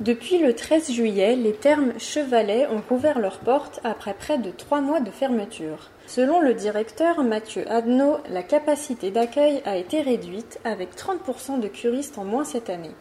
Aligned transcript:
Depuis 0.00 0.38
le 0.38 0.54
13 0.54 0.92
juillet, 0.92 1.34
les 1.34 1.54
thermes 1.54 1.98
Chevalet 1.98 2.68
ont 2.68 2.80
rouvert 2.88 3.18
leurs 3.18 3.40
portes 3.40 3.80
après 3.82 4.14
près 4.14 4.38
de 4.38 4.52
trois 4.52 4.80
mois 4.80 5.00
de 5.00 5.10
fermeture. 5.10 5.90
Selon 6.06 6.40
le 6.40 6.54
directeur 6.54 7.24
Mathieu 7.24 7.68
Adnaud, 7.68 8.18
la 8.30 8.44
capacité 8.44 9.10
d'accueil 9.10 9.60
a 9.64 9.76
été 9.76 10.00
réduite 10.00 10.60
avec 10.62 10.94
30% 10.94 11.58
de 11.58 11.66
curistes 11.66 12.16
en 12.16 12.24
moins 12.24 12.44
cette 12.44 12.70
année. 12.70 12.94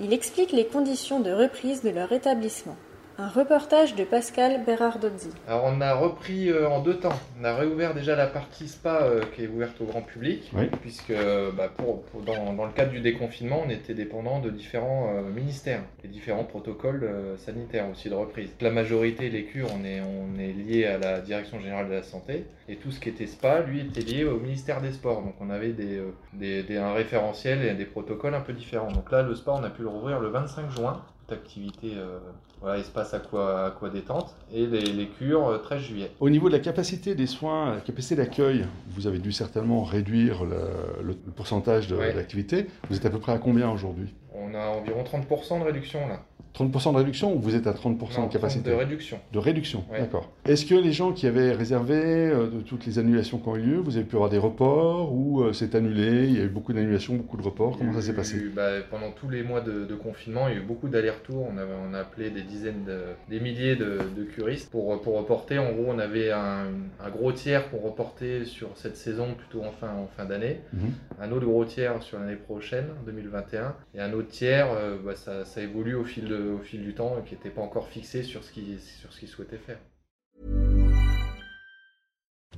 Il 0.00 0.12
explique 0.12 0.50
les 0.50 0.66
conditions 0.66 1.20
de 1.20 1.30
reprise 1.30 1.84
de 1.84 1.90
leur 1.90 2.10
établissement. 2.10 2.76
Un 3.16 3.28
reportage 3.28 3.94
de 3.94 4.02
Pascal 4.02 4.64
Berardozzi. 4.66 5.30
Alors 5.46 5.62
on 5.66 5.80
a 5.80 5.94
repris 5.94 6.50
euh, 6.50 6.68
en 6.68 6.80
deux 6.80 6.96
temps. 6.98 7.12
On 7.40 7.44
a 7.44 7.54
réouvert 7.54 7.94
déjà 7.94 8.16
la 8.16 8.26
partie 8.26 8.66
spa 8.66 9.02
euh, 9.02 9.20
qui 9.36 9.44
est 9.44 9.46
ouverte 9.46 9.80
au 9.80 9.84
grand 9.84 10.02
public, 10.02 10.50
Oui. 10.52 10.64
puisque 10.82 11.10
euh, 11.10 11.52
bah, 11.56 11.68
pour, 11.76 12.02
pour- 12.06 12.22
dans, 12.22 12.52
dans 12.54 12.64
le 12.64 12.72
cadre 12.72 12.90
du 12.90 12.98
déconfinement, 13.00 13.62
on 13.64 13.70
était 13.70 13.94
dépendant 13.94 14.40
de 14.40 14.50
différents 14.50 15.12
euh, 15.14 15.22
ministères 15.30 15.82
et 16.02 16.08
différents 16.08 16.42
protocoles 16.42 17.04
euh, 17.04 17.36
sanitaires 17.36 17.86
aussi 17.88 18.08
de 18.10 18.14
reprise. 18.14 18.50
La 18.60 18.70
majorité, 18.72 19.30
les 19.30 19.44
cures, 19.44 19.68
on 19.80 19.84
est, 19.84 20.00
on 20.00 20.36
est 20.40 20.52
lié 20.52 20.84
à 20.86 20.98
la 20.98 21.20
Direction 21.20 21.60
Générale 21.60 21.88
de 21.88 21.94
la 21.94 22.02
Santé, 22.02 22.46
et 22.68 22.74
tout 22.76 22.90
ce 22.90 22.98
qui 22.98 23.10
était 23.10 23.28
spa, 23.28 23.60
lui, 23.60 23.80
était 23.82 24.00
lié 24.00 24.24
au 24.24 24.40
ministère 24.40 24.80
des 24.80 24.90
Sports. 24.90 25.22
Donc 25.22 25.34
on 25.40 25.50
avait 25.50 25.70
des, 25.72 25.98
euh, 25.98 26.10
des- 26.32 26.64
des- 26.64 26.78
un 26.78 26.92
référentiel 26.92 27.64
et 27.64 27.74
des 27.74 27.84
protocoles 27.84 28.34
un 28.34 28.40
peu 28.40 28.54
différents. 28.54 28.90
Donc 28.90 29.12
là, 29.12 29.22
le 29.22 29.36
spa, 29.36 29.52
on 29.52 29.62
a 29.62 29.70
pu 29.70 29.82
le 29.82 29.88
rouvrir 29.88 30.18
le 30.18 30.30
25 30.30 30.68
juin. 30.72 31.00
Activité, 31.30 31.92
euh, 31.96 32.18
voilà, 32.60 32.78
espace 32.78 33.14
aqua, 33.14 33.66
aqua 33.66 33.88
détente, 33.88 34.34
et 34.52 34.66
les, 34.66 34.80
les 34.82 35.08
cures, 35.08 35.48
euh, 35.48 35.58
13 35.58 35.80
juillet. 35.82 36.10
Au 36.20 36.28
niveau 36.28 36.48
de 36.48 36.52
la 36.54 36.60
capacité 36.60 37.14
des 37.14 37.26
soins, 37.26 37.74
la 37.76 37.80
capacité 37.80 38.14
d'accueil, 38.16 38.66
vous 38.90 39.06
avez 39.06 39.18
dû 39.18 39.32
certainement 39.32 39.82
réduire 39.84 40.44
le, 40.44 40.58
le 41.02 41.14
pourcentage 41.34 41.88
de- 41.88 41.96
Ouais. 41.96 42.12
d'activité. 42.12 42.66
Vous 42.90 42.96
êtes 42.96 43.06
à 43.06 43.10
peu 43.10 43.18
près 43.18 43.32
à 43.32 43.38
combien 43.38 43.70
aujourd'hui? 43.70 44.12
On 44.34 44.54
a 44.54 44.66
environ 44.66 45.02
30% 45.02 45.60
de 45.60 45.64
réduction 45.64 46.06
là. 46.08 46.20
30% 46.56 46.92
de 46.92 46.98
réduction 46.98 47.34
ou 47.34 47.40
vous 47.40 47.56
êtes 47.56 47.66
à 47.66 47.72
30% 47.72 48.20
Non, 48.20 48.26
de 48.28 48.32
capacité 48.32 48.70
de 48.70 48.74
réduction. 48.76 49.18
De 49.32 49.38
réduction, 49.38 49.84
Ouais. 49.90 49.98
d'accord. 50.00 50.30
Est-ce 50.46 50.64
que 50.66 50.74
les 50.76 50.92
gens 50.92 51.12
qui 51.12 51.26
avaient 51.26 51.50
réservé 51.52 51.94
euh, 51.96 52.48
de 52.48 52.60
toutes 52.60 52.86
les 52.86 52.98
annulations 53.00 53.38
qui 53.38 53.48
ont 53.48 53.56
eu 53.56 53.60
lieu, 53.60 53.76
vous 53.78 53.96
avez 53.96 54.04
pu 54.06 54.14
avoir 54.14 54.30
des 54.30 54.38
reports 54.38 55.12
ou 55.12 55.42
euh, 55.42 55.52
c'est 55.52 55.74
annulé 55.74 56.26
Il 56.28 56.38
y 56.38 56.40
a 56.40 56.44
eu 56.44 56.48
beaucoup 56.48 56.72
d'annulations, 56.72 57.14
beaucoup 57.16 57.36
de 57.36 57.42
reports. 57.42 57.76
Comment 57.76 57.92
ça 57.94 58.02
s'est 58.02 58.12
passé? 58.14 58.36
eu, 58.36 58.52
bah, 58.54 58.70
Pendant 58.90 59.10
tous 59.10 59.28
les 59.28 59.42
mois 59.42 59.60
de, 59.62 59.84
de 59.84 59.94
confinement, 59.96 60.46
il 60.48 60.54
y 60.54 60.56
a 60.58 60.60
eu 60.60 60.64
beaucoup 60.64 60.88
d'allers-retours. 60.88 61.48
On, 61.52 61.58
avait- 61.58 61.72
on 61.90 61.92
a 61.92 61.98
appelé 62.00 62.30
des 62.30 62.42
dizaines, 62.42 62.84
de, 62.86 63.00
des 63.28 63.40
milliers 63.40 63.74
de, 63.74 63.98
de 64.16 64.22
curistes 64.24 64.70
pour, 64.70 65.00
pour 65.02 65.16
reporter. 65.18 65.58
En 65.58 65.72
gros, 65.72 65.86
on 65.88 65.98
avait 65.98 66.30
un, 66.30 66.66
un 67.04 67.10
gros 67.10 67.32
tiers 67.32 67.68
qu'on 67.70 67.78
reportait 67.78 68.44
sur 68.44 68.68
cette 68.76 68.96
saison, 68.96 69.34
plutôt 69.36 69.64
en 69.64 69.72
fin, 69.72 69.88
en 69.88 70.06
fin 70.16 70.24
d'année. 70.24 70.60
Mhm. 70.72 70.90
Un 71.20 71.32
autre 71.32 71.46
gros 71.46 71.64
tiers 71.64 72.00
sur 72.02 72.20
l'année 72.20 72.36
prochaine, 72.36 72.86
2021. 73.06 73.74
Et 73.96 74.00
un 74.00 74.12
autre 74.12 74.28
tiers, 74.28 74.68
euh, 74.72 74.96
bah, 75.04 75.16
ça, 75.16 75.44
ça 75.44 75.60
évolue 75.60 75.94
au 75.96 76.04
fil, 76.04 76.26
de- 76.26 76.43
au 76.52 76.58
fil 76.58 76.82
du 76.82 76.94
temps, 76.94 77.16
qui 77.26 77.34
n'était 77.34 77.50
pas 77.50 77.62
encore 77.62 77.88
fixé 77.88 78.22
sur 78.22 78.42
ce 78.44 78.52
qu'ils 78.52 78.78
qu'ils 79.18 79.28
souhaitaient 79.28 79.58
faire. 79.58 79.78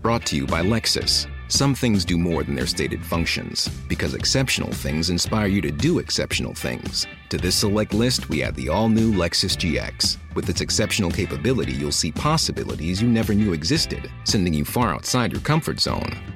Brought 0.02 0.26
to 0.26 0.36
you 0.36 0.46
by 0.46 0.62
Lexus. 0.62 1.26
Some 1.48 1.74
things 1.74 2.04
do 2.04 2.18
more 2.18 2.44
than 2.44 2.54
their 2.54 2.66
stated 2.66 3.04
functions, 3.04 3.68
because 3.88 4.14
exceptional 4.14 4.70
things 4.70 5.10
inspire 5.10 5.46
you 5.46 5.60
to 5.62 5.70
do 5.70 5.98
exceptional 5.98 6.54
things. 6.54 7.06
To 7.30 7.38
this 7.38 7.56
select 7.56 7.94
list, 7.94 8.28
we 8.28 8.42
add 8.42 8.54
the 8.54 8.68
all 8.68 8.88
new 8.88 9.12
Lexus 9.12 9.56
GX. 9.56 10.18
With 10.34 10.48
its 10.48 10.60
exceptional 10.60 11.10
capability, 11.10 11.72
you'll 11.72 11.92
see 11.92 12.12
possibilities 12.12 13.00
you 13.00 13.08
never 13.08 13.34
knew 13.34 13.52
existed, 13.52 14.10
sending 14.24 14.54
you 14.54 14.64
far 14.64 14.94
outside 14.94 15.32
your 15.32 15.40
comfort 15.40 15.80
zone. 15.80 16.35